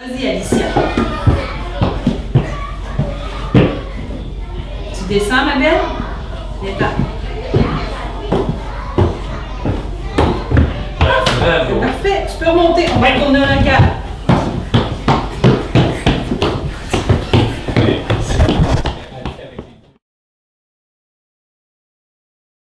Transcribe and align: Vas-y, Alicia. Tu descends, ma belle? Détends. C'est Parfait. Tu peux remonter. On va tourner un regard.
Vas-y, 0.00 0.28
Alicia. 0.28 0.66
Tu 4.94 5.04
descends, 5.08 5.44
ma 5.44 5.56
belle? 5.56 5.80
Détends. 6.62 6.86
C'est 11.26 11.80
Parfait. 11.80 12.26
Tu 12.30 12.44
peux 12.44 12.50
remonter. 12.50 12.86
On 12.94 13.00
va 13.00 13.10
tourner 13.10 13.38
un 13.40 13.58
regard. 13.58 13.87